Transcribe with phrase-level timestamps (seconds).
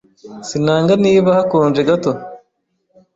[0.47, 2.11] Sinanga niba hakonje gato.